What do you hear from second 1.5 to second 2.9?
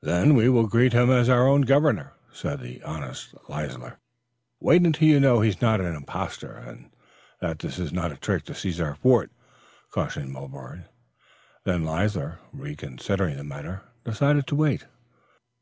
governor," said the